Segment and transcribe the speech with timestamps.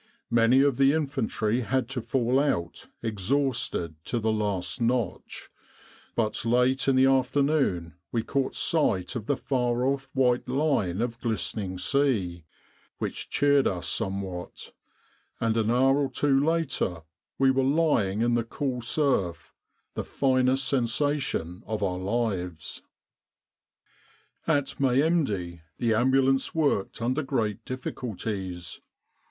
[0.31, 5.51] Many of the infantry had to fall out, exhausted to the last notch.
[6.15, 11.19] But late in the afternoon we caught sight of the far off white line of
[11.19, 12.45] glistening sea,
[12.97, 14.71] which cheered us somewhat;
[15.39, 17.03] and an hour or two later
[17.37, 19.53] we were lying in the cool surf
[19.93, 22.81] the finest sensation of our lives.
[24.45, 28.81] 114 The Sinai Desert Campaign "At Mehemdia the Ambulance worked under great difficulties.